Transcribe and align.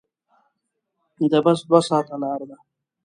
د 1.31 1.33
بس 1.45 1.59
دوه 1.69 1.79
ساعته 1.89 2.15
لاره 2.21 2.45
ده. 2.49 2.57